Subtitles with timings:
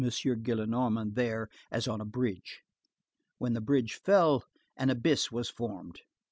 [0.03, 2.63] Gillenormand there as on a bridge.
[3.37, 4.43] When the bridge fell,
[4.75, 5.99] an abyss was formed.